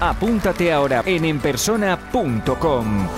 apúntate 0.00 0.72
ahora 0.72 1.02
en 1.06 1.24
enpersona.com. 1.24 3.08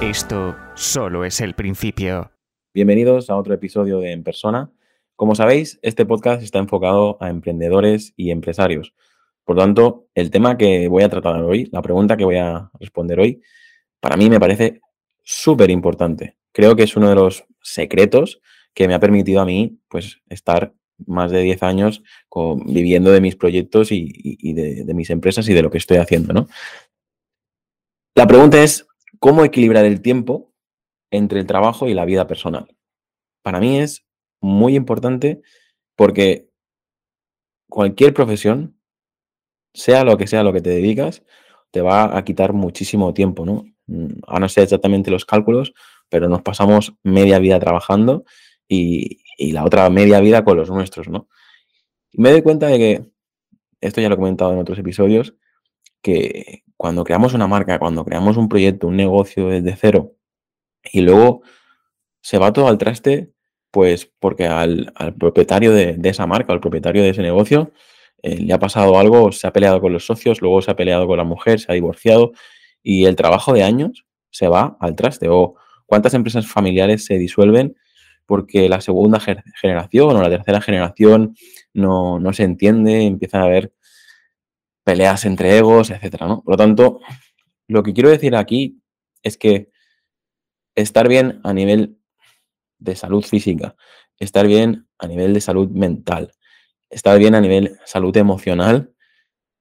Esto 0.00 0.56
solo 0.74 1.24
es 1.24 1.40
el 1.40 1.54
principio. 1.54 2.32
Bienvenidos 2.74 3.30
a 3.30 3.36
otro 3.36 3.54
episodio 3.54 3.98
de 4.00 4.12
En 4.12 4.24
Persona. 4.24 4.70
Como 5.14 5.34
sabéis, 5.34 5.78
este 5.82 6.06
podcast 6.06 6.42
está 6.42 6.58
enfocado 6.58 7.18
a 7.20 7.28
emprendedores 7.28 8.12
y 8.16 8.30
empresarios. 8.30 8.94
Por 9.44 9.56
tanto, 9.56 10.08
el 10.14 10.30
tema 10.30 10.56
que 10.56 10.88
voy 10.88 11.02
a 11.02 11.08
tratar 11.08 11.40
hoy, 11.42 11.68
la 11.70 11.82
pregunta 11.82 12.16
que 12.16 12.24
voy 12.24 12.36
a 12.36 12.70
responder 12.80 13.20
hoy, 13.20 13.42
para 14.00 14.16
mí 14.16 14.30
me 14.30 14.40
parece 14.40 14.80
súper 15.22 15.70
importante. 15.70 16.36
Creo 16.52 16.74
que 16.74 16.82
es 16.82 16.96
uno 16.96 17.08
de 17.08 17.14
los 17.14 17.44
secretos 17.60 18.40
que 18.74 18.88
me 18.88 18.94
ha 18.94 19.00
permitido 19.00 19.40
a 19.40 19.44
mí 19.44 19.78
pues, 19.88 20.20
estar 20.28 20.74
más 21.06 21.30
de 21.30 21.42
10 21.42 21.62
años 21.62 22.02
viviendo 22.66 23.10
de 23.10 23.20
mis 23.20 23.36
proyectos 23.36 23.88
y, 23.90 24.52
de, 24.52 24.84
de, 24.84 24.94
mis 24.94 25.10
empresas 25.10 25.48
y 25.48 25.54
de 25.54 25.62
lo 25.62 25.70
que 25.70 25.78
estoy 25.78 25.98
haciendo. 25.98 26.32
¿no? 26.32 26.48
La 28.14 28.26
pregunta 28.26 28.62
es, 28.62 28.86
¿cómo 29.18 29.44
equilibrar 29.44 29.84
el 29.84 30.02
tiempo 30.02 30.52
entre 31.10 31.40
el 31.40 31.46
trabajo 31.46 31.88
y 31.88 31.94
la 31.94 32.04
vida 32.04 32.26
personal? 32.26 32.76
Para 33.42 33.58
mí 33.58 33.78
es 33.78 34.04
muy 34.40 34.76
importante 34.76 35.42
porque 35.96 36.48
cualquier 37.68 38.12
profesión, 38.12 38.76
sea 39.74 40.04
lo 40.04 40.18
que 40.18 40.26
sea 40.26 40.42
lo 40.42 40.52
que 40.52 40.60
te 40.60 40.70
dedicas, 40.70 41.22
te 41.70 41.80
va 41.80 42.16
a 42.16 42.24
quitar 42.24 42.52
muchísimo 42.52 43.14
tiempo, 43.14 43.46
¿no? 43.46 43.64
Mm, 43.86 44.20
a 44.26 44.38
no 44.38 44.48
ser 44.48 44.64
exactamente 44.64 45.10
los 45.10 45.24
cálculos, 45.24 45.72
pero 46.08 46.28
nos 46.28 46.42
pasamos 46.42 46.94
media 47.02 47.38
vida 47.38 47.58
trabajando 47.58 48.24
y, 48.68 49.21
la 49.50 49.64
otra 49.64 49.90
media 49.90 50.20
vida 50.20 50.44
con 50.44 50.56
los 50.56 50.70
nuestros, 50.70 51.08
¿no? 51.08 51.28
Y 52.12 52.22
me 52.22 52.30
doy 52.30 52.42
cuenta 52.42 52.68
de 52.68 52.78
que, 52.78 53.02
esto 53.80 54.00
ya 54.00 54.08
lo 54.08 54.14
he 54.14 54.18
comentado 54.18 54.52
en 54.52 54.60
otros 54.60 54.78
episodios, 54.78 55.34
que 56.02 56.62
cuando 56.76 57.02
creamos 57.02 57.34
una 57.34 57.48
marca, 57.48 57.80
cuando 57.80 58.04
creamos 58.04 58.36
un 58.36 58.48
proyecto, 58.48 58.86
un 58.86 58.96
negocio 58.96 59.48
desde 59.48 59.74
cero, 59.74 60.12
y 60.92 61.00
luego 61.00 61.42
se 62.20 62.38
va 62.38 62.52
todo 62.52 62.68
al 62.68 62.78
traste 62.78 63.32
pues 63.72 64.12
porque 64.20 64.46
al, 64.46 64.92
propietario 65.18 65.72
de, 65.72 65.98
esa 66.04 66.26
marca, 66.26 66.52
al 66.52 66.60
propietario 66.60 67.02
de 67.02 67.08
ese 67.08 67.22
negocio, 67.22 67.72
eh, 68.22 68.36
le 68.36 68.52
ha 68.52 68.58
pasado 68.58 68.98
algo, 68.98 69.32
se 69.32 69.46
ha 69.46 69.52
peleado 69.52 69.80
con 69.80 69.92
los 69.94 70.04
socios, 70.04 70.42
luego 70.42 70.60
se 70.60 70.70
ha 70.70 70.76
peleado 70.76 71.06
con 71.06 71.16
la 71.16 71.24
mujer, 71.24 71.58
se 71.58 71.72
ha 71.72 71.74
divorciado 71.74 72.32
y 72.82 73.06
el 73.06 73.16
trabajo 73.16 73.54
de 73.54 73.62
años 73.62 74.04
se 74.30 74.46
va 74.46 74.76
al 74.78 74.94
traste. 74.94 75.28
O 75.30 75.56
cuántas 75.86 76.12
empresas 76.12 76.46
familiares 76.46 77.06
se 77.06 77.16
disuelven 77.16 77.74
porque 78.32 78.66
la 78.66 78.80
segunda 78.80 79.20
generación 79.20 80.16
o 80.16 80.22
la 80.22 80.30
tercera 80.30 80.62
generación 80.62 81.36
no, 81.74 82.32
se 82.32 82.44
entiende, 82.44 83.02
empiezan 83.02 83.42
a 83.42 83.44
haber 83.44 83.74
peleas 84.84 85.26
entre 85.26 85.58
egos, 85.58 85.90
etcétera, 85.90 86.28
¿no? 86.28 86.42
Por 86.42 86.54
lo 86.54 86.56
tanto, 86.56 87.00
lo 87.68 87.82
que 87.82 87.92
quiero 87.92 88.08
decir 88.08 88.34
aquí 88.34 88.80
es 89.22 89.36
que 89.36 89.68
estar 90.74 91.08
bien 91.08 91.42
a 91.44 91.52
nivel 91.52 91.98
de 92.78 92.96
salud 92.96 93.22
física, 93.22 93.76
estar 94.18 94.46
bien 94.46 94.88
a 94.98 95.08
nivel 95.08 95.34
de 95.34 95.42
salud 95.42 95.68
mental, 95.68 96.32
estar 96.88 97.18
bien 97.18 97.34
a 97.34 97.40
nivel 97.42 97.78
salud 97.84 98.16
emocional, 98.16 98.94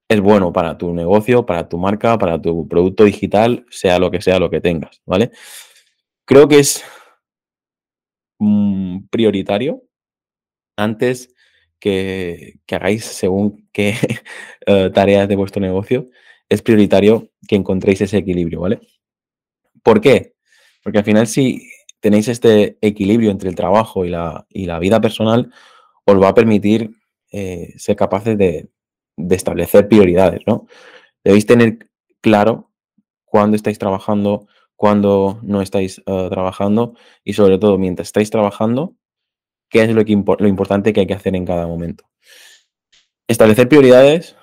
es 0.07 0.21
bueno 0.21 0.53
para 0.53 0.77
tu 0.77 0.93
negocio, 0.93 1.45
para 1.45 1.67
tu 1.67 1.77
marca, 1.77 2.17
para 2.17 2.41
tu 2.41 2.69
producto 2.69 3.03
digital, 3.03 3.65
sea 3.69 3.99
lo 3.99 4.11
que 4.11 4.21
sea 4.21 4.39
lo 4.39 4.49
que 4.49 4.61
tengas, 4.61 5.01
¿vale? 5.05 5.31
Creo 6.23 6.47
que 6.47 6.59
es 6.59 6.85
mm, 8.41 9.07
prioritario 9.09 9.83
antes 10.75 11.33
que, 11.79 12.59
hagáis 12.71 13.05
según 13.05 13.69
qué 13.71 13.95
eh, 14.67 14.89
tareas 14.93 15.27
de 15.27 15.35
vuestro 15.35 15.61
negocio, 15.61 16.07
es 16.49 16.61
prioritario 16.61 17.29
que 17.47 17.55
encontréis 17.55 18.01
ese 18.01 18.17
equilibrio, 18.17 18.61
¿vale? 18.61 18.81
¿Por 19.83 20.01
qué? 20.01 20.33
Porque 20.83 20.99
al 20.99 21.05
final 21.05 21.27
si 21.27 21.69
tenéis 21.99 22.27
este 22.27 22.77
equilibrio 22.81 23.31
entre 23.31 23.49
el 23.49 23.55
trabajo 23.55 24.05
y 24.05 24.09
la, 24.09 24.45
la 24.49 24.79
vida 24.79 24.99
personal, 24.99 25.51
os 26.05 26.21
va 26.21 26.29
a 26.29 26.33
permitir 26.35 26.91
eh, 27.31 27.73
ser 27.77 27.95
capaces 27.95 28.37
de, 28.37 28.69
establecer 29.29 29.87
prioridades, 29.87 30.41
¿no? 30.47 30.67
Debéis 31.23 31.45
tener 31.45 31.89
claro 32.21 32.71
cuándo 33.25 33.55
estáis 33.55 33.77
trabajando, 33.77 34.47
cuándo 34.81 35.39
no 35.43 35.61
estáis 35.61 35.99
eh, 36.07 36.27
trabajando 36.31 36.95
y 37.23 37.33
sobre 37.33 37.59
todo 37.59 37.77
mientras 37.77 38.07
estáis 38.07 38.31
trabajando, 38.31 38.95
qué 39.69 39.83
es 39.83 39.91
lo, 39.91 40.03
que 40.03 40.19
lo 40.39 40.47
importante 40.47 40.91
que 40.91 41.01
hay 41.01 41.05
que 41.05 41.13
hacer 41.13 41.35
en 41.35 41.45
cada 41.45 41.67
momento. 41.67 42.09
Establecer 43.27 43.69
prioridades 43.69 44.35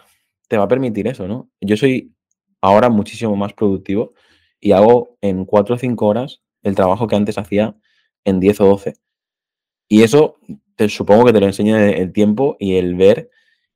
te 0.47 0.57
va 0.57 0.63
a 0.63 0.69
permitir 0.69 1.09
eso, 1.09 1.27
¿no? 1.27 1.51
Yo 1.61 1.77
soy 1.77 2.15
ahora 2.61 2.89
muchísimo 2.89 3.35
más 3.35 3.53
productivo 3.53 4.13
y 4.61 4.71
hago 4.71 5.19
en 5.23 5.45
cuatro 5.45 5.75
o 5.75 5.79
cinco 5.79 6.07
horas 6.07 6.41
el 6.63 6.77
trabajo 6.77 7.09
que 7.09 7.17
antes 7.17 7.37
hacía 7.37 7.75
en 8.25 8.39
10 8.39 8.61
o 8.61 8.67
12. 8.67 8.95
Y 9.89 10.05
eso 10.05 10.37
supongo 10.89 11.25
que 11.25 11.33
te 11.33 11.41
lo 11.41 11.47
enseña 11.47 11.85
el 11.85 12.13
tiempo 12.13 12.57
y 12.61 12.77
el 12.77 12.95
ver 12.95 13.29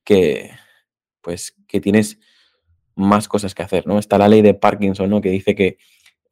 que, 0.05 0.53
pues, 1.23 1.57
que 1.67 1.81
tienes 1.81 2.21
más 2.95 3.27
cosas 3.27 3.53
que 3.53 3.65
hacer, 3.65 3.85
¿no? 3.85 3.99
Está 3.99 4.17
la 4.17 4.29
ley 4.29 4.43
de 4.43 4.55
Parkinson, 4.55 5.11
¿no? 5.11 5.21
Que 5.21 5.31
dice 5.31 5.57
que 5.57 5.79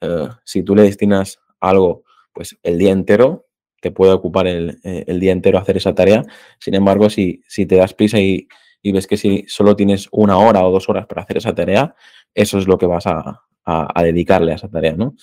eh, 0.01 0.29
si 0.45 0.63
tú 0.63 0.75
le 0.75 0.83
destinas 0.83 1.41
algo, 1.61 2.05
pues, 2.33 2.59
el 2.63 2.79
día 2.79 2.93
entero, 2.93 3.47
te 3.81 3.91
puede 3.91 4.13
ocupar 4.13 4.47
el, 4.47 4.79
eh, 4.85 5.05
día 5.19 5.33
entero 5.33 5.59
hacer 5.59 5.77
esa 5.77 5.95
tarea. 5.95 6.23
Sin 6.59 6.75
embargo, 6.75 7.11
si, 7.11 7.43
si 7.49 7.67
te 7.67 7.77
das 7.77 7.95
prisa 7.95 8.19
y, 8.19 8.49
ves 8.83 9.07
que 9.07 9.17
si 9.17 9.45
solo 9.47 9.77
tienes 9.77 10.09
una 10.11 10.39
hora 10.39 10.65
o 10.67 10.71
dos 10.71 10.89
horas 10.89 11.07
para 11.07 11.23
hacer 11.23 11.39
esa 11.39 11.55
tarea, 11.55 11.95
eso 12.35 12.59
es 12.59 12.67
lo 12.67 12.79
que 12.79 12.87
vas 12.87 13.07
a, 13.07 13.43
a 13.65 14.03
dedicarle 14.03 14.53
a 14.53 14.57
esa 14.57 14.69
tarea, 14.69 14.95
¿no? 14.95 15.15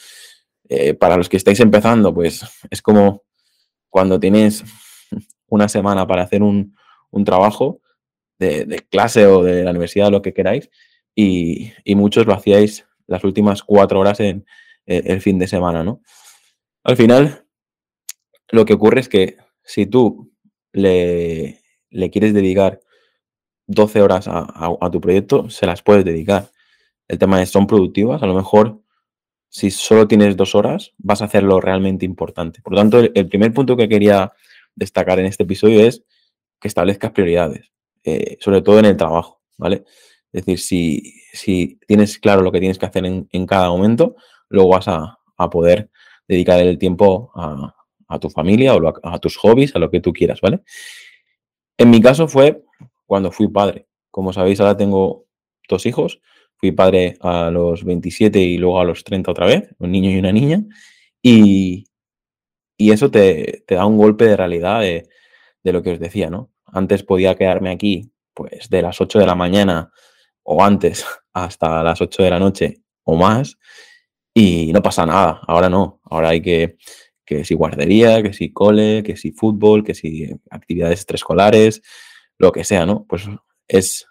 Eh, 0.69 0.93
para 0.93 1.15
los 1.15 1.29
que 1.29 1.37
estáis 1.37 1.59
empezando, 1.61 2.13
pues 2.13 2.45
es 2.69 2.81
como 2.81 3.23
cuando 3.89 4.19
tienes 4.19 4.65
una 5.47 5.69
semana 5.69 6.05
para 6.05 6.23
hacer 6.23 6.43
un, 6.43 6.75
trabajo 7.25 7.81
de, 8.37 8.85
clase 8.91 9.25
o 9.25 9.41
de 9.43 9.63
la 9.63 9.71
universidad, 9.71 10.11
lo 10.11 10.21
que 10.21 10.33
queráis, 10.33 10.69
y, 11.15 11.71
muchos 11.95 12.27
lo 12.27 12.33
hacíais 12.33 12.85
las 13.07 13.23
últimas 13.23 13.63
cuatro 13.63 13.99
horas 13.99 14.19
en, 14.19 14.45
el 14.87 15.21
fin 15.21 15.37
de 15.37 15.47
semana, 15.47 15.83
¿no? 15.83 16.01
Al 16.83 16.95
final, 16.95 17.45
lo 18.49 18.65
que 18.65 18.73
ocurre 18.73 19.01
es 19.01 19.09
que 19.09 19.37
si 19.63 19.85
tú 19.85 20.31
le, 20.71 21.61
quieres 22.11 22.33
dedicar 22.33 22.79
12 23.67 24.01
horas 24.01 24.27
a, 24.27 24.89
tu 24.91 25.01
proyecto, 25.01 25.49
se 25.49 25.65
las 25.65 25.81
puedes 25.81 26.05
dedicar. 26.05 26.49
El 27.07 27.19
tema 27.19 27.41
es, 27.41 27.49
son 27.49 27.67
productivas, 27.67 28.23
a 28.23 28.27
lo 28.27 28.33
mejor 28.33 28.81
si 29.49 29.71
solo 29.71 30.07
tienes 30.07 30.35
dos 30.37 30.55
horas, 30.55 30.93
vas 30.97 31.21
a 31.21 31.25
hacer 31.25 31.43
lo 31.43 31.59
realmente 31.59 32.05
importante. 32.05 32.61
Por 32.61 32.73
lo 32.73 32.79
tanto, 32.79 32.99
el, 32.99 33.27
primer 33.27 33.53
punto 33.53 33.75
que 33.75 33.89
quería 33.89 34.31
destacar 34.75 35.19
en 35.19 35.25
este 35.25 35.43
episodio 35.43 35.81
es 35.81 36.03
que 36.59 36.67
establezcas 36.67 37.11
prioridades, 37.11 37.71
eh, 38.03 38.37
sobre 38.39 38.61
todo 38.61 38.79
en 38.79 38.85
el 38.85 38.97
trabajo, 38.97 39.41
¿vale? 39.57 39.83
Es 40.31 40.45
decir, 40.45 40.59
si, 40.59 41.13
si, 41.33 41.79
tienes 41.87 42.19
claro 42.19 42.41
lo 42.41 42.51
que 42.51 42.59
tienes 42.59 42.77
que 42.77 42.85
hacer 42.85 43.05
en, 43.05 43.45
cada 43.45 43.69
momento, 43.69 44.15
luego 44.49 44.69
vas 44.69 44.87
a, 44.87 45.19
poder 45.51 45.89
dedicar 46.27 46.59
el 46.59 46.77
tiempo 46.77 47.31
a, 47.35 48.19
tu 48.19 48.29
familia 48.29 48.73
o 48.75 48.87
a, 48.87 48.93
a, 49.03 49.19
tus 49.19 49.37
hobbies, 49.37 49.75
a 49.75 49.79
lo 49.79 49.91
que 49.91 49.99
tú 49.99 50.13
quieras, 50.13 50.41
¿vale? 50.41 50.61
En 51.77 51.89
mi 51.89 52.01
caso 52.01 52.27
fue 52.27 52.63
cuando 53.05 53.31
fui 53.31 53.47
padre. 53.47 53.87
Como 54.09 54.33
sabéis, 54.33 54.59
ahora 54.59 54.75
tengo 54.75 55.25
dos 55.69 55.85
hijos 55.85 56.21
Fui 56.57 56.71
padre 56.71 57.17
a 57.21 57.51
los 57.51 57.83
27 57.83 58.39
y 58.39 58.57
luego 58.57 58.79
a 58.79 58.83
los 58.83 59.03
30 59.03 59.29
otra 59.29 59.45
vez, 59.45 59.69
un 59.77 59.91
niño 59.91 60.09
y 60.09 60.17
una 60.17 60.31
niña. 60.31 60.63
Y, 61.21 61.85
eso 62.77 63.11
te, 63.11 63.63
da 63.67 63.85
un 63.85 63.97
golpe 63.97 64.25
de 64.25 64.37
realidad 64.37 64.81
de, 64.81 65.07
lo 65.63 65.83
que 65.83 65.91
os 65.91 65.99
decía, 65.99 66.29
¿no? 66.29 66.51
Antes 66.65 67.03
podía 67.03 67.35
quedarme 67.35 67.69
aquí, 67.69 68.11
pues, 68.33 68.69
de 68.69 68.81
las 68.81 68.99
8 68.99 69.19
de 69.19 69.25
la 69.25 69.35
mañana 69.35 69.91
o 70.43 70.63
antes 70.63 71.05
hasta 71.33 71.83
las 71.83 72.01
8 72.01 72.23
de 72.23 72.29
la 72.29 72.39
noche 72.39 72.81
o 73.03 73.15
más 73.15 73.57
y 74.37 74.71
no 74.71 74.83
pasa 74.83 75.03
nada. 75.03 75.41
Ahora 75.47 75.67
no. 75.67 75.99
Ahora 76.03 76.29
hay 76.29 76.41
que, 76.41 76.77
que 77.25 77.43
si 77.43 77.55
guardería, 77.55 78.21
que 78.21 78.33
si 78.33 78.53
cole, 78.53 79.01
que 79.03 79.17
si 79.17 79.31
fútbol, 79.31 79.83
que 79.83 79.95
si 79.95 80.29
actividades 80.51 80.99
extraescolares, 80.99 81.81
lo 82.37 82.51
que 82.51 82.63
sea, 82.63 82.85
¿no? 82.85 83.03
Pues 83.09 83.23
es, 83.67 84.05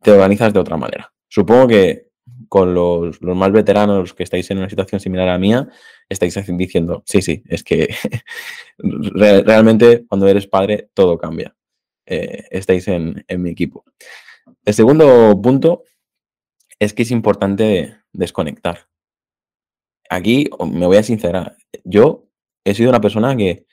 te 0.00 0.10
organizas 0.10 0.54
de 0.54 0.60
otra 0.60 0.78
manera. 0.78 1.12
Supongo 1.28 1.68
que 1.68 2.06
con 2.48 2.72
los, 2.72 3.20
más 3.20 3.52
veteranos 3.52 4.14
que 4.14 4.22
estáis 4.22 4.50
en 4.50 4.56
una 4.56 4.70
situación 4.70 5.02
similar 5.02 5.28
a 5.28 5.32
la 5.32 5.38
mía, 5.38 5.68
estáis 6.08 6.34
diciendo, 6.56 7.02
sí, 7.04 7.20
sí, 7.20 7.42
es 7.46 7.62
que 7.62 7.94
realmente 8.78 10.06
cuando 10.08 10.28
eres 10.28 10.46
padre 10.46 10.88
todo 10.94 11.18
cambia. 11.18 11.54
Eh, 12.06 12.44
estáis 12.50 12.88
en, 12.88 13.22
mi 13.36 13.50
equipo. 13.50 13.84
El 14.64 14.72
segundo 14.72 15.38
punto 15.42 15.82
es 16.78 16.94
que 16.94 17.02
es 17.02 17.10
importante 17.10 17.98
desconectar. 18.14 18.86
Aquí 20.10 20.48
me 20.72 20.86
voy 20.86 20.96
a 20.96 21.02
sincerar. 21.02 21.56
Yo 21.84 22.26
he 22.64 22.74
sido 22.74 22.90
una 22.90 23.00
persona 23.00 23.36
que, 23.36 23.66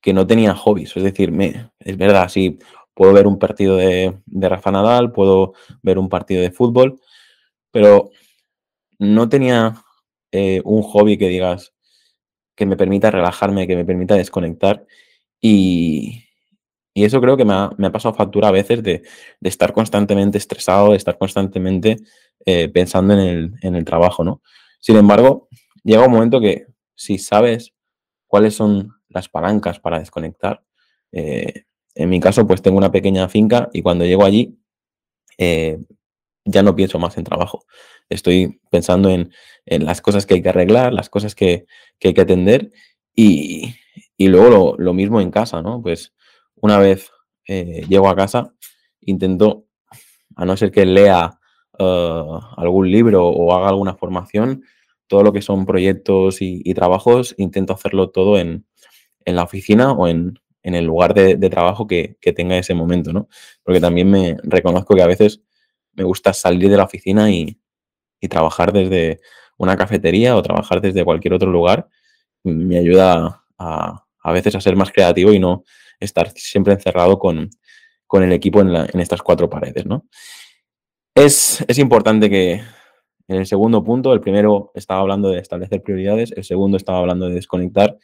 que 0.00 0.12
no 0.12 0.26
tenía 0.26 0.54
hobbies. 0.54 0.96
Es 0.96 1.02
decir, 1.02 1.32
me, 1.32 1.70
es 1.78 1.96
verdad, 1.96 2.28
sí, 2.28 2.58
puedo 2.94 3.12
ver 3.12 3.26
un 3.26 3.38
partido 3.38 3.76
de, 3.76 4.16
de 4.26 4.48
Rafa 4.48 4.70
Nadal, 4.70 5.12
puedo 5.12 5.54
ver 5.82 5.98
un 5.98 6.08
partido 6.08 6.42
de 6.42 6.50
fútbol, 6.50 7.00
pero 7.70 8.10
no 8.98 9.28
tenía 9.28 9.84
eh, 10.32 10.60
un 10.64 10.82
hobby 10.82 11.16
que 11.16 11.28
digas 11.28 11.72
que 12.56 12.66
me 12.66 12.76
permita 12.76 13.10
relajarme, 13.10 13.66
que 13.66 13.76
me 13.76 13.84
permita 13.84 14.14
desconectar. 14.14 14.86
Y, 15.40 16.24
eso 16.94 17.20
creo 17.20 17.36
que 17.36 17.44
me 17.44 17.52
ha, 17.54 17.92
pasado 17.92 18.14
factura 18.14 18.48
a 18.48 18.52
veces 18.52 18.82
de, 18.82 19.02
estar 19.42 19.72
constantemente 19.72 20.38
estresado, 20.38 20.90
de 20.90 20.96
estar 20.96 21.18
constantemente 21.18 21.98
eh, 22.46 22.68
pensando 22.68 23.14
en 23.14 23.74
el, 23.74 23.84
trabajo, 23.84 24.22
¿no? 24.22 24.42
Sin 24.84 24.96
embargo, 24.96 25.48
llega 25.82 26.04
un 26.04 26.12
momento 26.12 26.42
que 26.42 26.66
si 26.94 27.16
sabes 27.16 27.72
cuáles 28.26 28.54
son 28.54 28.90
las 29.08 29.30
palancas 29.30 29.80
para 29.80 29.98
desconectar, 29.98 30.62
eh, 31.10 31.64
en 31.94 32.10
mi 32.10 32.20
caso, 32.20 32.46
pues 32.46 32.60
tengo 32.60 32.76
una 32.76 32.92
pequeña 32.92 33.26
finca 33.30 33.70
y 33.72 33.80
cuando 33.80 34.04
llego 34.04 34.26
allí, 34.26 34.58
ya 35.38 36.62
no 36.62 36.76
pienso 36.76 36.98
más 36.98 37.16
en 37.16 37.24
trabajo. 37.24 37.64
Estoy 38.10 38.60
pensando 38.70 39.08
en, 39.08 39.32
las 39.64 40.02
cosas 40.02 40.26
que 40.26 40.34
hay 40.34 40.42
que 40.42 40.50
arreglar, 40.50 40.92
las 40.92 41.08
cosas 41.08 41.34
que, 41.34 41.64
hay 42.02 42.12
que 42.12 42.20
atender 42.20 42.70
y, 43.14 43.74
luego 44.18 44.76
lo, 44.76 44.92
mismo 44.92 45.18
en 45.22 45.30
casa, 45.30 45.62
¿no? 45.62 45.80
Pues 45.80 46.12
una 46.56 46.76
vez 46.76 47.10
eh, 47.48 47.86
llego 47.88 48.10
a 48.10 48.16
casa, 48.16 48.52
intento, 49.00 49.64
a 50.36 50.44
no 50.44 50.58
ser 50.58 50.70
que 50.70 50.84
lea 50.84 51.40
uh, 51.78 52.40
algún 52.56 52.90
libro 52.90 53.26
o 53.26 53.54
haga 53.54 53.68
alguna 53.68 53.94
formación, 53.94 54.64
todo 55.06 55.22
lo 55.22 55.32
que 55.32 55.42
son 55.42 55.66
proyectos 55.66 56.38
y, 56.40 56.74
trabajos, 56.74 57.34
intento 57.38 57.74
hacerlo 57.74 58.10
todo 58.10 58.38
en, 58.38 58.66
la 59.26 59.42
oficina 59.42 59.92
o 59.92 60.08
en, 60.08 60.38
el 60.62 60.84
lugar 60.84 61.14
de, 61.14 61.36
trabajo 61.50 61.86
que, 61.86 62.16
tenga 62.34 62.56
ese 62.56 62.74
momento, 62.74 63.12
¿no? 63.12 63.28
Porque 63.62 63.80
también 63.80 64.10
me 64.10 64.36
reconozco 64.42 64.94
que 64.94 65.02
a 65.02 65.06
veces 65.06 65.42
me 65.92 66.04
gusta 66.04 66.32
salir 66.32 66.70
de 66.70 66.76
la 66.76 66.84
oficina 66.84 67.30
y, 67.30 67.58
trabajar 68.30 68.72
desde 68.72 69.20
una 69.58 69.76
cafetería 69.76 70.34
o 70.34 70.40
trabajar 70.40 70.80
desde 70.80 71.04
cualquier 71.04 71.34
otro 71.34 71.50
lugar. 71.50 71.90
Me 72.42 72.78
ayuda 72.78 73.44
a, 73.58 74.32
veces 74.32 74.54
a 74.54 74.62
ser 74.62 74.76
más 74.76 74.90
creativo 74.90 75.30
y 75.34 75.38
no 75.38 75.62
estar 76.00 76.30
siempre 76.30 76.72
encerrado 76.72 77.18
con, 77.18 77.50
el 78.12 78.32
equipo 78.32 78.62
en, 78.62 78.98
estas 78.98 79.20
cuatro 79.20 79.50
paredes. 79.50 79.84
¿no? 79.84 80.06
Es, 81.14 81.64
es 81.68 81.78
importante 81.78 82.28
que 82.28 82.62
en 83.28 83.36
el 83.36 83.46
segundo 83.46 83.82
punto, 83.82 84.12
el 84.12 84.20
primero 84.20 84.70
estaba 84.74 85.00
hablando 85.00 85.30
de 85.30 85.38
establecer 85.38 85.82
prioridades, 85.82 86.32
el 86.32 86.44
segundo 86.44 86.76
estaba 86.76 86.98
hablando 86.98 87.28
de 87.28 87.34
desconectar. 87.34 87.96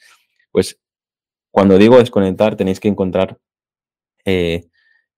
Pues 0.50 0.80
cuando 1.50 1.76
digo 1.76 1.98
desconectar 1.98 2.56
tenéis 2.56 2.80
que 2.80 2.88
encontrar 2.88 3.38
eh, 4.24 4.68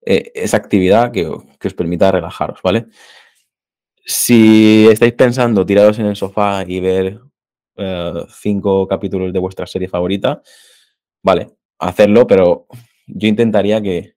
eh, 0.05 0.33
esa 0.35 0.57
actividad 0.57 1.13
que, 1.13 1.27
os 1.27 1.75
permita 1.75 2.11
relajaros, 2.11 2.61
¿vale? 2.63 2.87
Si 4.05 4.89
estáis 4.91 5.13
pensando 5.13 5.65
tirados 5.65 5.99
en 5.99 6.07
el 6.07 6.17
sofá 6.17 6.65
y 6.67 6.81
ver 6.81 7.21
eh, 7.77 8.25
cinco 8.41 8.89
capítulos 8.89 9.33
de 9.33 9.39
vuestra 9.39 9.67
serie 9.67 9.89
favorita, 9.89 10.43
vale, 11.23 11.53
hacerlo, 11.79 12.27
pero 12.27 12.67
yo 13.07 13.29
intentaría 13.29 13.81
que 13.81 14.15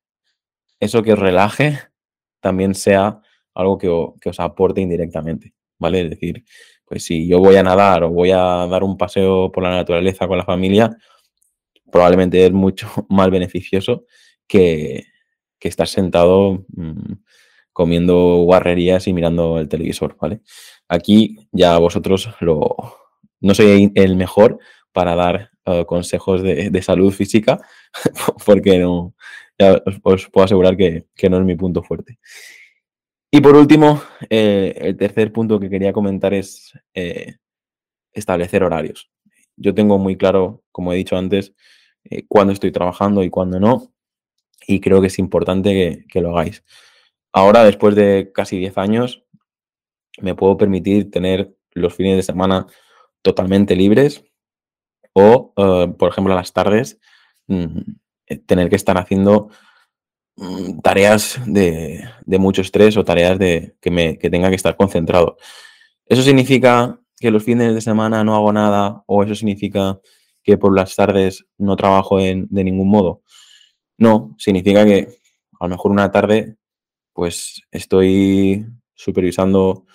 eso 0.80 1.04
que 1.04 1.14
os 1.14 1.20
relaje 1.20 1.80
también 2.40 2.74
sea 2.74 3.22
algo 3.56 3.78
que, 3.78 4.30
os 4.30 4.40
aporte 4.40 4.82
indirectamente, 4.82 5.54
¿vale? 5.80 6.02
Es 6.02 6.10
decir, 6.12 6.44
pues 6.86 7.04
si 7.04 7.28
yo 7.28 7.40
voy 7.40 7.56
a 7.56 7.64
nadar 7.64 8.04
o 8.04 8.10
voy 8.10 8.32
a 8.32 8.68
dar 8.68 8.84
un 8.84 8.98
paseo 8.98 9.52
por 9.52 9.64
la 9.64 9.72
naturaleza 9.72 10.28
con 10.28 10.38
la 10.38 10.46
familia, 10.46 10.96
probablemente 11.92 12.46
es 12.46 12.52
mucho 12.52 12.88
más 13.10 13.30
beneficioso 13.30 14.06
que, 14.48 15.06
estar 15.62 15.88
sentado 15.88 16.64
mm, 16.76 17.14
comiendo 17.74 18.44
guarrerías 18.44 19.08
y 19.08 19.14
mirando 19.14 19.58
el 19.58 19.68
televisor, 19.68 20.16
¿vale? 20.22 20.42
Aquí 20.88 21.38
ya 21.52 21.80
vosotros 21.80 22.30
lo... 22.40 22.76
No 23.42 23.56
soy 23.56 23.92
el 23.96 24.16
mejor 24.16 24.60
para 24.92 25.16
dar 25.16 25.50
eh, 25.66 25.84
consejos 25.88 26.44
de, 26.44 26.82
salud 26.84 27.12
física, 27.12 27.60
porque 28.46 28.78
no, 28.78 29.16
os, 30.04 30.30
puedo 30.30 30.46
asegurar 30.46 30.78
que, 30.78 31.08
no 31.28 31.40
es 31.40 31.44
mi 31.44 31.56
punto 31.56 31.82
fuerte. 31.82 32.20
Y 33.36 33.42
por 33.42 33.58
último, 33.58 34.02
eh, 34.30 34.74
el 34.78 34.96
tercer 34.96 35.34
punto 35.34 35.60
que 35.60 35.70
quería 35.70 35.92
comentar 35.92 36.34
es 36.34 36.72
eh, 36.94 37.36
establecer 38.14 38.64
horarios. 38.64 39.12
Yo 39.58 39.74
tengo 39.74 39.98
muy 39.98 40.16
claro, 40.16 40.64
como 40.72 40.94
he 40.94 40.96
dicho 40.96 41.18
antes, 41.18 41.54
cuándo 42.30 42.54
estoy 42.54 42.72
trabajando 42.72 43.24
y 43.24 43.30
cuándo 43.30 43.60
no 43.60 43.92
y 44.66 44.80
creo 44.80 45.02
que 45.02 45.08
es 45.08 45.20
importante 45.20 46.06
que, 46.08 46.22
lo 46.22 46.30
hagáis. 46.30 46.64
Ahora, 47.34 47.66
después 47.66 47.94
de 47.94 48.32
casi 48.34 48.58
10 48.58 48.78
años, 48.78 49.26
me 50.22 50.34
puedo 50.34 50.56
permitir 50.56 51.12
tener 51.12 51.54
los 51.74 51.94
fines 51.94 52.16
de 52.16 52.24
semana 52.24 52.68
totalmente 53.22 53.76
libres 53.76 54.24
o, 55.12 55.54
eh, 55.58 55.94
por 56.00 56.10
ejemplo, 56.10 56.32
a 56.32 56.38
las 56.38 56.54
tardes, 56.54 57.02
mm, 57.48 57.80
eh, 58.28 58.38
tener 58.38 58.70
que 58.70 58.78
estar 58.78 58.98
haciendo 58.98 59.50
tareas 60.82 61.40
de, 61.46 62.08
mucho 62.26 62.62
estrés 62.62 62.98
o 62.98 63.06
tareas 63.06 63.40
de 63.40 63.76
que, 63.80 64.30
tenga 64.30 64.50
que 64.50 64.56
estar 64.56 64.76
concentrado. 64.76 65.38
¿Eso 66.06 66.22
significa 66.22 67.00
que 67.18 67.32
los 67.32 67.44
fines 67.44 67.74
de 67.74 67.82
semana 67.82 68.24
no 68.24 68.36
hago 68.36 68.52
nada 68.52 69.04
o 69.08 69.24
eso 69.24 69.36
significa 69.36 70.00
que 70.44 70.58
por 70.58 70.76
las 70.76 70.96
tardes 70.96 71.46
no 71.58 71.76
trabajo 71.76 72.20
en, 72.20 72.48
de 72.50 72.64
ningún 72.64 72.90
modo? 72.90 73.22
No, 73.98 74.36
significa 74.38 74.86
que 74.86 75.08
a 75.60 75.66
lo 75.66 75.70
mejor 75.70 75.92
una 75.92 76.12
tarde 76.12 76.58
pues 77.14 77.62
estoy 77.72 78.66
supervisando 78.94 79.86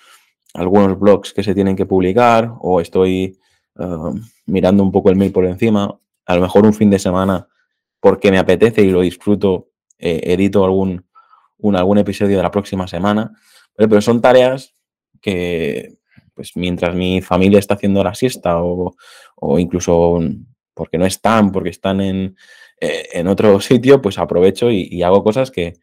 algunos 0.54 0.98
blogs 0.98 1.32
que 1.32 1.42
se 1.42 1.54
tienen 1.54 1.76
que 1.76 1.86
publicar 1.86 2.52
o 2.60 2.80
estoy 2.80 3.38
uh, 3.76 4.18
mirando 4.46 4.82
un 4.82 4.90
poco 4.90 5.10
el 5.10 5.16
mail 5.16 5.30
por 5.30 5.44
encima. 5.44 6.00
A 6.26 6.34
lo 6.34 6.40
mejor 6.40 6.64
un 6.64 6.74
fin 6.74 6.90
de 6.90 6.98
semana 6.98 7.46
porque 8.00 8.30
me 8.30 8.38
apetece 8.38 8.82
y 8.82 8.90
lo 8.90 9.02
disfruto, 9.02 9.69
eh, 10.00 10.20
edito 10.24 10.64
algún, 10.64 11.04
un, 11.58 11.76
algún 11.76 11.98
episodio 11.98 12.36
de 12.36 12.42
la 12.42 12.50
próxima 12.50 12.88
semana. 12.88 13.32
Pero, 13.76 14.00
son 14.00 14.20
tareas 14.20 14.74
que, 15.20 15.98
pues 16.34 16.56
mientras 16.56 16.94
mi 16.94 17.20
familia 17.20 17.58
está 17.58 17.74
haciendo 17.74 18.02
la 18.02 18.14
siesta 18.14 18.62
o, 18.62 18.94
o 19.36 19.58
incluso 19.58 20.18
porque 20.74 20.98
no 20.98 21.06
están, 21.06 21.52
porque 21.52 21.70
están 21.70 22.00
en, 22.00 22.36
eh, 22.80 23.08
en 23.12 23.28
otro 23.28 23.60
sitio, 23.60 24.00
pues 24.00 24.18
aprovecho 24.18 24.70
y, 24.70 25.02
hago 25.02 25.22
cosas 25.22 25.50
que, 25.50 25.74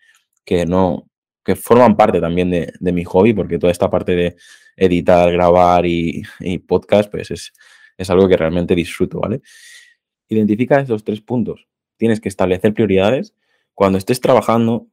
no, 0.67 1.07
que 1.43 1.55
forman 1.55 1.95
parte 1.95 2.19
también 2.19 2.49
de, 2.49 2.91
mi 2.91 3.03
hobby, 3.03 3.33
porque 3.33 3.59
toda 3.59 3.71
esta 3.71 3.89
parte 3.89 4.15
de 4.15 4.35
editar, 4.75 5.31
grabar 5.31 5.85
y, 5.85 6.23
podcast, 6.67 7.11
pues 7.11 7.31
es, 7.31 7.53
es, 7.97 8.09
algo 8.09 8.27
que 8.27 8.37
realmente 8.37 8.75
disfruto, 8.75 9.19
¿vale? 9.19 9.41
Identifica 10.29 10.79
esos 10.79 11.03
tres 11.03 11.21
puntos. 11.21 11.67
Tienes 11.97 12.19
que 12.19 12.29
establecer 12.29 12.73
prioridades. 12.73 13.33
Cuando 13.77 13.99
estés 13.99 14.19
trabajando, 14.19 14.87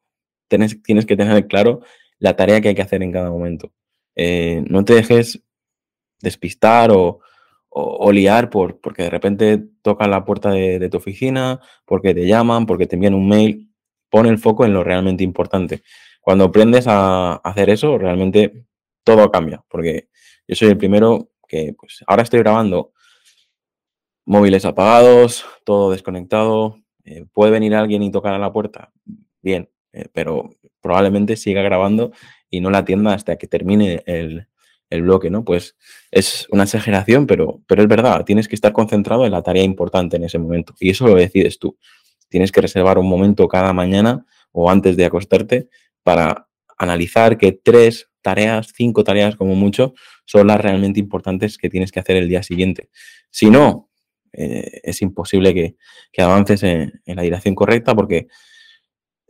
tienes, 0.47 0.77
que 1.07 1.17
tener 1.17 1.47
claro 1.47 1.81
la 2.19 2.37
tarea 2.37 2.61
que 2.61 2.69
hay 2.69 2.75
que 2.75 2.83
hacer 2.83 3.03
en 3.03 3.13
cada 3.13 3.31
momento. 3.31 3.73
Eh, 4.15 4.63
no 4.69 4.85
te 4.85 4.93
dejes 4.93 5.43
despistar 6.21 6.91
o, 6.93 7.23
liar 8.13 8.51
por, 8.51 8.83
porque 8.83 9.05
de 9.05 9.09
repente 9.09 9.59
tocan 9.81 10.11
la 10.11 10.27
puerta 10.27 10.51
de, 10.51 10.87
tu 10.91 10.99
oficina, 10.99 11.61
porque 11.87 12.13
te 12.13 12.27
llaman, 12.27 12.67
porque 12.67 12.87
te 12.87 12.97
envían 12.97 13.15
un 13.15 13.27
mail. 13.27 13.73
Pon 14.11 14.27
el 14.27 14.37
foco 14.37 14.67
en 14.67 14.75
lo 14.75 14.85
realmente 14.85 15.25
importante. 15.25 15.83
Cuando 16.21 16.45
aprendes 16.45 16.85
a 16.87 17.37
hacer 17.37 17.71
eso, 17.71 17.97
realmente 17.97 18.67
todo 19.03 19.31
cambia, 19.31 19.65
porque 19.71 20.11
yo 20.47 20.57
soy 20.57 20.69
el 20.69 20.77
primero 20.77 21.31
que, 21.49 21.75
pues, 21.81 22.05
ahora 22.07 22.23
estoy 22.23 22.41
grabando 22.41 22.93
móviles 24.27 24.67
apagados, 24.67 25.47
todo 25.65 25.91
desconectado. 25.91 26.84
Eh, 27.05 27.25
¿Puede 27.33 27.53
venir 27.53 27.75
alguien 27.75 28.03
y 28.03 28.11
tocar 28.11 28.35
a 28.35 28.39
la 28.39 28.53
puerta? 28.53 28.93
Bien, 29.43 29.69
eh, 29.93 30.07
pero 30.13 30.51
probablemente 30.81 31.37
siga 31.37 31.63
grabando 31.63 32.13
y 32.51 32.61
no 32.61 32.71
la 32.71 32.79
atienda 32.79 33.15
hasta 33.15 33.37
que 33.37 33.47
termine 33.47 34.03
el, 34.07 34.47
bloque, 34.91 35.29
¿no? 35.29 35.45
Pues 35.45 35.77
es 36.13 36.47
una 36.51 36.63
exageración, 36.63 37.27
pero, 37.27 37.61
pero 37.67 37.83
es 37.83 37.89
verdad, 37.89 38.25
tienes 38.25 38.47
que 38.47 38.55
estar 38.55 38.73
concentrado 38.73 39.27
en 39.27 39.33
la 39.33 39.43
tarea 39.43 39.65
importante 39.65 40.17
en 40.17 40.23
ese 40.23 40.39
momento 40.39 40.73
y 40.79 40.91
eso 40.91 41.09
lo 41.09 41.17
decides 41.17 41.59
tú. 41.59 41.77
Tienes 42.29 42.53
que 42.53 42.61
reservar 42.61 42.99
un 42.99 43.09
momento 43.09 43.49
cada 43.49 43.73
mañana 43.73 44.25
o 44.53 44.71
antes 44.71 44.97
de 44.97 45.05
acostarte 45.05 45.69
para 46.05 46.49
analizar 46.79 47.37
que 47.39 47.51
tres 47.51 48.09
tareas, 48.23 48.73
cinco 48.75 49.03
tareas 49.03 49.35
como 49.35 49.57
mucho, 49.57 49.95
son 50.25 50.47
las 50.47 50.61
realmente 50.61 51.01
importantes 51.01 51.59
que 51.59 51.69
tienes 51.69 51.91
que 51.91 51.99
hacer 51.99 52.17
el 52.17 52.29
día 52.29 52.45
siguiente. 52.45 52.89
Si 53.31 53.51
no, 53.51 53.91
eh, 54.37 54.81
es 54.83 55.03
imposible 55.03 55.55
que, 55.55 56.23
avances 56.23 56.63
en, 56.63 57.01
la 57.07 57.23
dirección 57.23 57.55
correcta 57.55 57.95
porque 57.95 58.29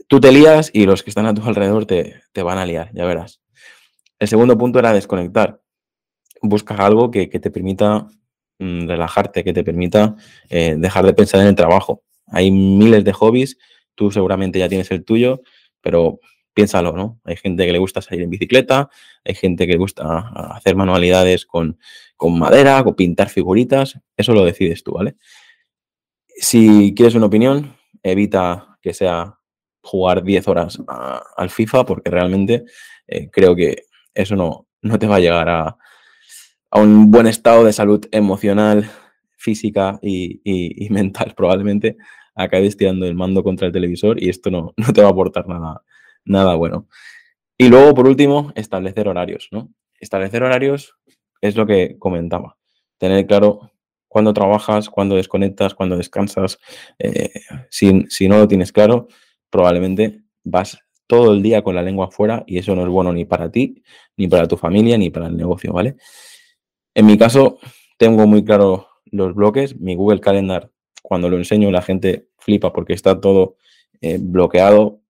tú 0.08 0.20
te 0.20 0.32
lías 0.32 0.70
y 0.72 0.86
los 0.86 1.02
que 1.02 1.10
están 1.10 1.26
a 1.26 1.34
tu 1.34 1.42
alrededor 1.42 1.86
te, 1.86 2.22
van 2.42 2.58
a 2.58 2.66
liar, 2.66 2.90
ya 2.92 3.04
verás. 3.04 3.40
El 4.18 4.28
segundo 4.28 4.56
punto 4.56 4.78
era 4.78 4.92
desconectar. 4.92 5.60
Busca 6.42 6.74
algo 6.74 7.10
que, 7.10 7.26
te 7.26 7.50
permita 7.50 8.08
mm, 8.58 8.88
relajarte, 8.88 9.44
que 9.44 9.52
te 9.52 9.64
permita 9.64 10.16
eh, 10.48 10.76
dejar 10.78 11.06
de 11.06 11.14
pensar 11.14 11.40
en 11.40 11.48
el 11.48 11.54
trabajo. 11.54 12.02
Hay 12.26 12.50
miles 12.50 13.04
de 13.04 13.12
hobbies, 13.12 13.58
tú 13.94 14.10
seguramente 14.10 14.58
ya 14.58 14.68
tienes 14.68 14.90
el 14.90 15.04
tuyo, 15.04 15.42
pero 15.80 16.20
piénsalo, 16.54 16.92
¿no? 16.92 17.20
Hay 17.24 17.36
gente 17.36 17.66
que 17.66 17.72
le 17.72 17.78
gusta 17.78 18.00
salir 18.00 18.22
en 18.22 18.30
bicicleta, 18.30 18.88
hay 19.24 19.34
gente 19.34 19.66
que 19.66 19.72
le 19.72 19.78
gusta 19.78 20.30
hacer 20.54 20.76
manualidades 20.76 21.44
con, 21.44 21.78
madera, 22.26 22.80
o 22.80 22.96
pintar 22.96 23.28
figuritas, 23.28 23.98
eso 24.16 24.32
lo 24.32 24.44
decides 24.46 24.82
tú, 24.82 24.92
¿vale? 24.92 25.16
Si 26.26 26.94
quieres 26.96 27.14
una 27.14 27.26
opinión, 27.26 27.76
evita 28.02 28.78
que 28.80 28.94
sea 28.94 29.38
jugar 29.82 30.22
10 30.22 30.48
horas 30.48 30.78
al 31.36 31.50
FIFA, 31.50 31.84
porque 31.84 32.10
realmente 32.10 32.64
eh, 33.06 33.28
creo 33.30 33.54
que 33.54 33.82
eso 34.14 34.36
no, 34.36 34.66
no 34.80 34.98
te 34.98 35.06
va 35.06 35.16
a 35.16 35.20
llegar 35.20 35.48
a, 35.50 35.76
un 36.72 37.10
buen 37.10 37.26
estado 37.28 37.62
de 37.62 37.72
salud 37.72 38.04
emocional, 38.10 38.90
física 39.36 39.98
y, 40.02 40.88
mental. 40.90 41.34
Probablemente 41.36 41.96
acabes 42.34 42.76
tirando 42.76 43.06
el 43.06 43.14
mando 43.14 43.44
contra 43.44 43.66
el 43.66 43.72
televisor 43.72 44.20
y 44.20 44.28
esto 44.28 44.50
no, 44.50 44.72
no 44.76 44.92
te 44.92 45.02
va 45.02 45.08
a 45.08 45.10
aportar 45.10 45.46
nada, 45.46 45.82
nada 46.24 46.54
bueno. 46.54 46.88
Y 47.56 47.68
luego, 47.68 47.94
por 47.94 48.06
último, 48.06 48.52
establecer 48.56 49.08
horarios, 49.08 49.48
¿no? 49.52 49.70
Establecer 50.00 50.42
horarios 50.42 50.96
es 51.40 51.56
lo 51.56 51.66
que 51.66 51.96
comentaba. 51.98 52.56
Tener 52.98 53.26
claro 53.26 53.70
cuándo 54.08 54.32
trabajas, 54.32 54.90
cuándo 54.90 55.16
desconectas, 55.16 55.74
cuándo 55.74 55.96
descansas. 55.96 56.58
Eh, 56.98 57.30
si, 57.70 58.04
si, 58.08 58.28
no 58.28 58.38
lo 58.38 58.48
tienes 58.48 58.72
claro, 58.72 59.08
probablemente 59.50 60.22
vas 60.42 60.78
todo 61.06 61.32
el 61.32 61.42
día 61.42 61.62
con 61.62 61.74
la 61.74 61.82
lengua 61.82 62.06
afuera 62.06 62.44
y 62.46 62.58
eso 62.58 62.74
no 62.74 62.82
es 62.82 62.88
bueno 62.88 63.12
ni 63.12 63.24
para 63.24 63.50
ti, 63.50 63.82
ni 64.16 64.26
para 64.26 64.48
tu 64.48 64.56
familia, 64.56 64.96
ni 64.98 65.10
para 65.10 65.26
el 65.26 65.36
negocio, 65.36 65.72
¿vale? 65.72 65.96
En 66.94 67.06
mi 67.06 67.18
caso, 67.18 67.58
tengo 67.98 68.26
muy 68.26 68.44
claro 68.44 68.88
los 69.10 69.34
bloques. 69.34 69.78
Mi 69.78 69.94
Google 69.94 70.20
Calendar, 70.20 70.70
cuando 71.02 71.28
lo 71.28 71.36
enseño, 71.36 71.70
la 71.70 71.82
gente 71.82 72.28
flipa 72.38 72.72
porque 72.72 72.92
está 72.92 73.20
todo 73.20 73.56
eh, 74.00 74.18
bloqueado 74.20 75.00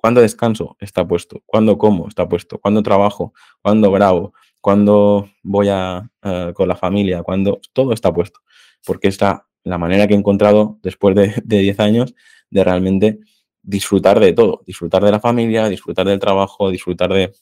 ¿Cuándo 0.00 0.22
descanso? 0.22 0.78
Está 0.80 1.06
puesto. 1.06 1.42
¿Cuándo 1.44 1.76
como? 1.76 2.08
Está 2.08 2.26
puesto. 2.26 2.58
¿Cuándo 2.58 2.82
trabajo? 2.82 3.34
¿Cuándo 3.60 3.92
grabo? 3.92 4.32
¿Cuándo 4.62 5.28
voy 5.42 5.68
a, 5.68 6.10
con 6.54 6.68
la 6.68 6.76
familia? 6.76 7.22
¿Cuándo? 7.22 7.60
Todo 7.74 7.92
está 7.92 8.10
puesto. 8.10 8.40
Porque 8.86 9.08
es 9.08 9.20
la, 9.20 9.44
manera 9.64 10.06
que 10.06 10.14
he 10.14 10.16
encontrado 10.16 10.78
después 10.82 11.14
de, 11.14 11.34
10 11.44 11.80
años 11.80 12.14
de 12.48 12.64
realmente 12.64 13.18
disfrutar 13.62 14.20
de 14.20 14.32
todo. 14.32 14.62
Disfrutar 14.66 15.04
de 15.04 15.10
la 15.10 15.20
familia, 15.20 15.68
disfrutar 15.68 16.06
del 16.06 16.18
trabajo, 16.18 16.70
disfrutar 16.70 17.12
de, 17.12 17.34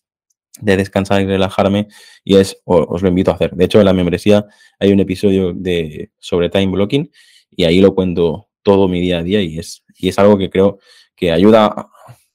descansar 0.60 1.22
y 1.22 1.26
relajarme. 1.26 1.86
Y 2.24 2.38
es, 2.38 2.60
os, 2.64 3.02
lo 3.02 3.08
invito 3.08 3.30
a 3.30 3.34
hacer. 3.34 3.52
De 3.52 3.66
hecho, 3.66 3.78
en 3.78 3.84
la 3.84 3.92
membresía 3.92 4.44
hay 4.80 4.92
un 4.92 4.98
episodio 4.98 5.52
de, 5.52 6.10
sobre 6.18 6.50
time 6.50 6.72
blocking 6.72 7.08
y 7.50 7.64
ahí 7.64 7.80
lo 7.80 7.94
cuento 7.94 8.48
todo 8.64 8.88
mi 8.88 9.00
día 9.00 9.18
a 9.18 9.22
día 9.22 9.40
y 9.42 9.60
es, 9.60 9.84
y 9.96 10.08
es 10.08 10.18
algo 10.18 10.36
que 10.36 10.50
creo 10.50 10.80
que 11.14 11.30
ayuda 11.30 11.88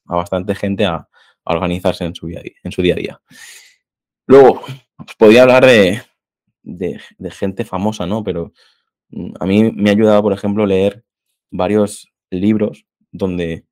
a 0.06 0.16
bastante 0.16 0.54
gente 0.54 0.84
a, 0.84 1.08
organizarse 1.46 2.04
en 2.04 2.14
su, 2.14 2.26
día, 2.26 2.40
en 2.62 2.72
su 2.72 2.80
día 2.80 2.94
a 2.94 2.96
día. 2.96 3.20
Luego, 4.26 4.62
os 4.96 5.14
podía 5.18 5.42
hablar 5.42 5.66
de, 5.66 6.00
gente 7.32 7.66
famosa, 7.66 8.06
¿no? 8.06 8.24
Pero 8.24 8.52
mm, 9.10 9.34
a 9.38 9.44
mí 9.44 9.70
me 9.72 9.90
ha 9.90 9.92
ayudado, 9.92 10.22
por 10.22 10.32
ejemplo, 10.32 10.64
leer 10.64 11.04
varios 11.50 12.10
libros 12.30 12.86
donde 13.12 13.66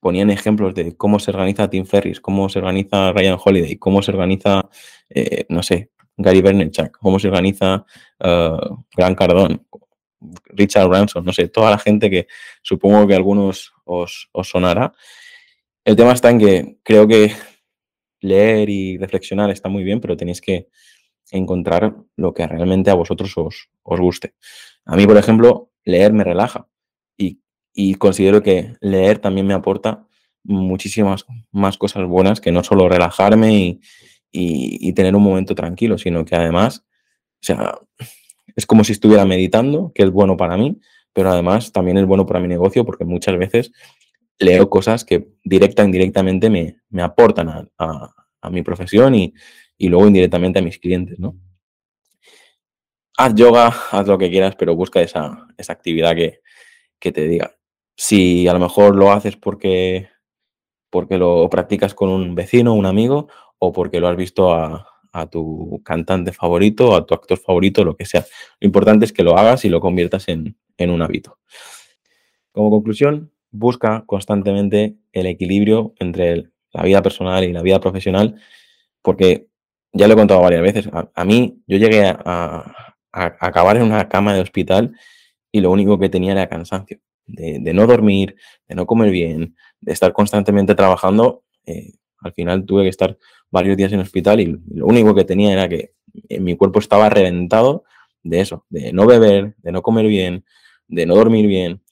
ponían 0.00 0.30
ejemplos 0.30 0.74
de 0.74 0.96
cómo 0.96 1.18
se 1.18 1.30
organiza 1.30 1.70
Tim 1.70 1.86
Ferris, 1.86 2.20
cómo 2.20 2.48
se 2.48 2.58
organiza 2.58 3.12
Ryan 3.12 3.38
Holiday, 3.42 3.76
cómo 3.76 4.02
se 4.02 4.10
organiza, 4.10 4.68
eh, 5.08 5.46
no 5.48 5.62
sé, 5.62 5.90
Gary 6.16 6.42
Vaynerchuk, 6.42 6.98
cómo 6.98 7.18
se 7.18 7.28
organiza 7.28 7.84
uh, 8.20 8.84
Grant 8.96 9.16
Cardone, 9.16 9.60
Richard 10.46 10.88
Branson, 10.88 11.24
no 11.24 11.32
sé, 11.32 11.48
toda 11.48 11.70
la 11.70 11.78
gente 11.78 12.10
que 12.10 12.26
supongo 12.62 13.06
que 13.06 13.14
algunos 13.14 13.72
os, 13.84 14.28
os 14.32 14.48
sonará. 14.48 14.92
El 15.88 15.96
tema 15.96 16.12
está 16.12 16.28
en 16.28 16.38
que 16.38 16.76
creo 16.82 17.08
que 17.08 17.32
leer 18.20 18.68
y 18.68 18.98
reflexionar 18.98 19.48
está 19.48 19.70
muy 19.70 19.84
bien, 19.84 20.02
pero 20.02 20.18
tenéis 20.18 20.42
que 20.42 20.68
encontrar 21.30 21.96
lo 22.14 22.34
que 22.34 22.46
realmente 22.46 22.90
a 22.90 22.94
vosotros 22.94 23.32
os, 23.38 23.70
guste. 23.98 24.34
A 24.84 24.96
mí, 24.96 25.06
por 25.06 25.16
ejemplo, 25.16 25.70
leer 25.86 26.12
me 26.12 26.24
relaja 26.24 26.68
y, 27.16 27.40
considero 27.94 28.42
que 28.42 28.74
leer 28.82 29.18
también 29.18 29.46
me 29.46 29.54
aporta 29.54 30.06
muchísimas 30.44 31.24
más 31.52 31.78
cosas 31.78 32.06
buenas 32.06 32.42
que 32.42 32.52
no 32.52 32.62
solo 32.62 32.86
relajarme 32.86 33.80
y, 34.30 34.92
tener 34.92 35.16
un 35.16 35.22
momento 35.22 35.54
tranquilo, 35.54 35.96
sino 35.96 36.22
que 36.26 36.36
además, 36.36 36.84
o 37.40 37.40
sea, 37.40 37.78
es 38.54 38.66
como 38.66 38.84
si 38.84 38.92
estuviera 38.92 39.24
meditando, 39.24 39.90
que 39.94 40.02
es 40.02 40.10
bueno 40.10 40.36
para 40.36 40.58
mí, 40.58 40.78
pero 41.14 41.30
además 41.30 41.72
también 41.72 41.96
es 41.96 42.04
bueno 42.04 42.26
para 42.26 42.40
mi 42.40 42.48
negocio 42.48 42.84
porque 42.84 43.06
muchas 43.06 43.38
veces 43.38 43.72
leo 44.38 44.70
cosas 44.70 45.04
que 45.04 45.28
directa 45.44 45.82
o 45.82 45.86
indirectamente 45.86 46.50
me, 46.50 46.80
me 46.90 47.02
aportan 47.02 47.70
a, 47.78 48.50
mi 48.50 48.62
profesión 48.62 49.14
y, 49.14 49.34
luego 49.78 50.06
indirectamente 50.06 50.58
a 50.58 50.62
mis 50.62 50.78
clientes, 50.78 51.18
¿no? 51.18 51.36
Haz 53.16 53.34
yoga, 53.34 53.66
haz 53.90 54.06
lo 54.06 54.16
que 54.16 54.30
quieras, 54.30 54.54
pero 54.56 54.76
busca 54.76 55.00
esa, 55.00 55.46
actividad 55.68 56.14
que, 56.14 57.12
te 57.12 57.28
diga. 57.28 57.56
Si 57.96 58.46
a 58.46 58.52
lo 58.52 58.60
mejor 58.60 58.94
lo 58.94 59.10
haces 59.10 59.36
porque, 59.36 60.08
porque 60.88 61.18
lo 61.18 61.48
practicas 61.50 61.94
con 61.94 62.10
un 62.10 62.34
vecino, 62.36 62.74
un 62.74 62.86
amigo, 62.86 63.28
o 63.58 63.72
porque 63.72 64.00
lo 64.00 64.08
has 64.08 64.16
visto 64.16 64.54
a, 64.54 64.86
tu 65.32 65.82
cantante 65.84 66.32
favorito, 66.32 66.94
a 66.94 67.04
tu 67.04 67.12
actor 67.12 67.38
favorito, 67.38 67.82
lo 67.82 67.96
que 67.96 68.06
sea. 68.06 68.24
Lo 68.60 68.66
importante 68.66 69.04
es 69.04 69.12
que 69.12 69.24
lo 69.24 69.36
hagas 69.36 69.64
y 69.64 69.68
lo 69.68 69.80
conviertas 69.80 70.28
en, 70.28 70.56
en 70.76 70.90
un 70.90 71.02
hábito. 71.02 71.40
Como 72.52 72.70
conclusión, 72.70 73.32
busca 73.50 74.04
constantemente 74.06 74.96
el 75.12 75.26
equilibrio 75.26 75.94
entre 75.98 76.50
la 76.72 76.82
vida 76.82 77.02
personal 77.02 77.44
y 77.44 77.52
la 77.52 77.62
vida 77.62 77.80
profesional, 77.80 78.36
porque 79.02 79.48
ya 79.92 80.06
lo 80.06 80.14
he 80.14 80.16
contado 80.16 80.40
varias 80.40 80.62
veces, 80.62 80.88
a, 80.92 81.24
mí 81.24 81.62
yo 81.66 81.78
llegué 81.78 82.04
a, 82.06 82.94
acabar 83.10 83.76
en 83.76 83.84
una 83.84 84.08
cama 84.08 84.34
de 84.34 84.40
hospital 84.40 84.94
y 85.50 85.60
lo 85.60 85.70
único 85.70 85.98
que 85.98 86.08
tenía 86.08 86.32
era 86.32 86.48
cansancio, 86.48 87.00
de, 87.26 87.72
no 87.72 87.86
dormir, 87.86 88.36
de 88.68 88.74
no 88.74 88.86
comer 88.86 89.10
bien, 89.10 89.56
de 89.80 89.92
estar 89.92 90.12
constantemente 90.12 90.74
trabajando. 90.74 91.44
Eh, 91.64 91.94
al 92.20 92.32
final 92.32 92.64
tuve 92.64 92.82
que 92.84 92.90
estar 92.90 93.16
varios 93.50 93.76
días 93.76 93.92
en 93.92 94.00
hospital 94.00 94.40
y 94.40 94.46
lo 94.46 94.86
único 94.86 95.14
que 95.14 95.24
tenía 95.24 95.52
era 95.52 95.68
que 95.68 95.94
mi 96.38 96.56
cuerpo 96.56 96.78
estaba 96.78 97.08
reventado 97.08 97.84
de 98.22 98.40
eso, 98.40 98.66
de 98.68 98.92
no 98.92 99.06
beber, 99.06 99.54
de 99.58 99.72
no 99.72 99.82
comer 99.82 100.06
bien, 100.06 100.44
de 100.86 101.06
no 101.06 101.14
dormir 101.14 101.46
bien. 101.46 101.82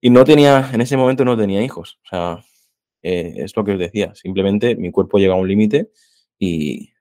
Y 0.00 0.10
no 0.10 0.24
tenía, 0.24 0.70
en 0.72 0.80
ese 0.80 0.96
momento 0.96 1.24
no 1.24 1.36
tenía 1.36 1.62
hijos. 1.62 1.98
O 2.04 2.08
sea, 2.08 2.44
eh, 3.02 3.34
es 3.36 3.56
lo 3.56 3.64
que 3.64 3.72
os 3.72 3.78
decía. 3.78 4.14
Simplemente 4.14 4.76
mi 4.76 4.90
cuerpo 4.90 5.18
llega 5.18 5.34
a 5.34 5.36
un 5.36 5.48
límite 5.48 5.90
y, 6.38 6.92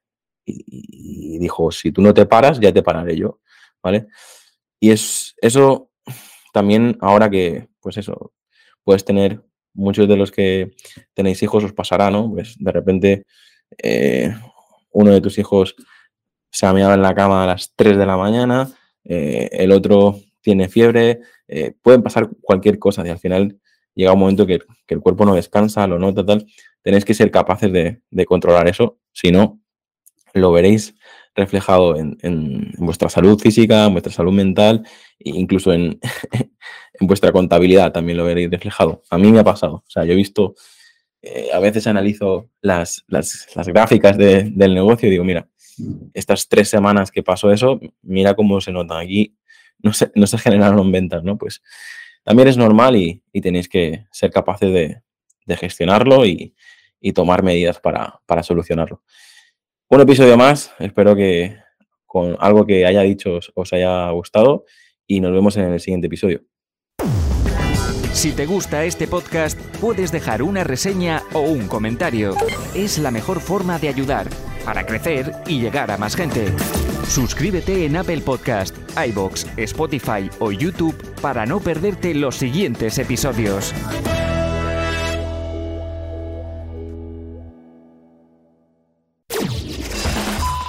dijo, 0.46 1.72
si 1.72 1.92
tú 1.92 2.02
no 2.02 2.14
te 2.14 2.26
paras, 2.26 2.60
ya 2.60 2.74
te 2.74 2.84
pararé 2.84 3.16
yo. 3.16 3.40
¿Vale? 3.82 4.08
Y 4.80 4.92
es 4.92 5.36
eso 5.42 5.92
también 6.54 6.98
ahora 7.02 7.30
que, 7.30 7.70
pues 7.80 7.98
eso, 7.98 8.34
puedes 8.84 9.06
tener, 9.06 9.42
muchos 9.74 10.08
de 10.08 10.18
los 10.18 10.32
que 10.32 10.72
tenéis 11.14 11.42
hijos 11.44 11.64
os 11.64 11.74
pasará, 11.74 12.12
¿no? 12.12 12.30
Pues 12.32 12.56
de 12.60 12.72
repente 12.72 13.26
eh, 13.78 14.36
uno 14.92 15.12
de 15.12 15.22
tus 15.22 15.38
hijos 15.38 15.76
se 16.52 16.66
ha 16.66 16.72
en 16.72 17.02
la 17.02 17.16
cama 17.16 17.44
a 17.44 17.48
las 17.48 17.74
3 17.76 17.98
de 17.98 18.06
la 18.06 18.18
mañana, 18.18 18.72
eh, 19.04 19.50
el 19.52 19.72
otro 19.72 20.20
tiene 20.42 20.70
fiebre, 20.70 21.20
eh, 21.48 21.74
pueden 21.82 22.04
pasar 22.04 22.30
cualquier 22.42 22.80
cosa 22.80 23.06
y 23.06 23.10
al 23.10 23.20
final 23.20 23.60
llega 23.96 24.14
un 24.14 24.20
momento 24.20 24.46
que, 24.46 24.60
el 24.88 25.02
cuerpo 25.02 25.26
no 25.26 25.36
descansa, 25.36 25.88
lo 25.88 26.00
nota, 26.00 26.26
tal. 26.26 26.46
Tenéis 26.82 27.06
que 27.06 27.14
ser 27.14 27.32
capaces 27.32 27.72
de, 27.72 28.26
controlar 28.26 28.68
eso, 28.68 29.00
si 29.12 29.32
no, 29.32 29.60
lo 30.34 30.52
veréis 30.52 30.96
reflejado 31.36 31.96
en, 31.98 32.72
vuestra 32.78 33.10
salud 33.10 33.40
física, 33.40 33.86
en 33.86 33.94
vuestra 33.94 34.12
salud 34.12 34.34
mental 34.34 34.86
e 35.20 35.30
incluso 35.30 35.74
en, 35.74 36.00
vuestra 37.02 37.32
contabilidad 37.32 37.92
también 37.92 38.18
lo 38.18 38.26
veréis 38.26 38.50
reflejado. 38.50 39.04
A 39.10 39.18
mí 39.18 39.32
me 39.32 39.40
ha 39.40 39.44
pasado, 39.44 39.76
o 39.76 39.90
sea, 39.90 40.06
yo 40.06 40.14
he 40.14 40.16
visto, 40.16 40.56
eh, 41.22 41.50
a 41.54 41.60
veces 41.60 41.88
analizo 41.88 42.50
las, 42.62 43.06
gráficas 43.68 44.18
del 44.18 44.74
negocio 44.74 45.08
y 45.08 45.12
digo, 45.12 45.24
mira, 45.24 45.48
estas 46.14 46.48
tres 46.48 46.70
semanas 46.70 47.12
que 47.12 47.24
pasó 47.24 47.52
eso, 47.52 47.80
mira 48.02 48.34
cómo 48.34 48.60
se 48.62 48.72
nota 48.72 49.00
aquí 49.00 49.36
no 49.82 49.94
se, 49.94 50.38
generaron 50.38 50.92
ventas, 50.92 51.24
¿no? 51.24 51.38
Pues 51.38 51.62
también 52.24 52.48
es 52.48 52.58
normal 52.58 52.96
y, 52.96 53.24
tenéis 53.42 53.70
que 53.70 54.06
ser 54.12 54.32
capaces 54.32 54.72
de, 54.72 55.02
gestionarlo 55.56 56.26
y, 56.26 56.54
tomar 57.14 57.44
medidas 57.44 57.80
para, 57.80 58.44
solucionarlo. 58.44 59.04
Un 59.90 60.02
episodio 60.02 60.38
más, 60.38 60.72
espero 60.80 61.16
que 61.16 61.58
con 62.06 62.36
algo 62.40 62.66
que 62.66 62.86
haya 62.86 63.02
dicho 63.02 63.40
os 63.54 63.74
haya 63.74 64.10
gustado 64.12 64.66
y 65.08 65.22
nos 65.22 65.32
vemos 65.32 65.58
en 65.58 65.74
el 65.74 65.80
siguiente 65.80 66.08
episodio. 66.08 66.44
Si 68.14 68.34
te 68.34 68.46
gusta 68.46 68.84
este 68.84 69.08
podcast, 69.08 69.58
puedes 69.80 70.12
dejar 70.12 70.44
una 70.44 70.64
reseña 70.64 71.24
o 71.34 71.40
un 71.40 71.68
comentario. 71.68 72.36
Es 72.76 72.98
la 72.98 73.12
mejor 73.12 73.40
forma 73.40 73.80
de 73.80 73.88
ayudar 73.88 74.28
para 74.66 74.86
crecer 74.86 75.32
y 75.48 75.62
llegar 75.62 75.90
a 75.90 75.98
más 75.98 76.16
gente. 76.16 76.48
Suscríbete 77.10 77.86
en 77.86 77.98
Apple 77.98 78.22
Podcast, 78.22 78.76
iBox, 78.96 79.48
Spotify 79.58 80.30
o 80.38 80.52
YouTube 80.52 80.96
para 81.22 81.48
no 81.48 81.60
perderte 81.60 82.14
los 82.14 82.36
siguientes 82.36 83.00
episodios. 83.00 83.74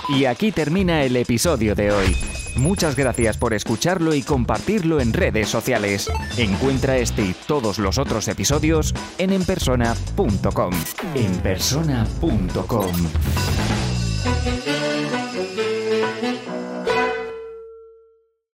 Y 0.09 0.25
aquí 0.25 0.51
termina 0.51 1.05
el 1.05 1.15
episodio 1.17 1.75
de 1.75 1.93
hoy. 1.93 2.17
Muchas 2.57 2.97
gracias 2.97 3.37
por 3.37 3.55
escucharlo 3.55 4.15
y 4.15 4.23
compartirlo 4.23 4.99
en 5.01 5.13
redes 5.13 5.49
sociales. 5.49 6.11
Encuentra 6.37 6.97
este 6.97 7.23
y 7.23 7.35
todos 7.47 7.79
los 7.79 7.99
otros 7.99 8.29
episodios 8.29 8.95
en 9.19 9.33
enpersona.com. 9.33 10.73
Enpersona.com. 11.15 12.93